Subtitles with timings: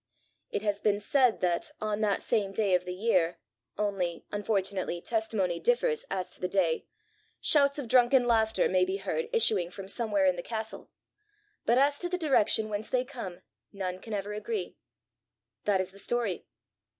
[0.49, 3.37] It has been said that, on that same day of the year
[3.77, 6.87] only, unfortunately, testimony differs as to the day
[7.39, 10.89] shouts of drunken laughter may be heard issuing from somewhere in the castle;
[11.67, 14.75] but as to the direction whence they come, none can ever agree.
[15.65, 16.47] That is the story."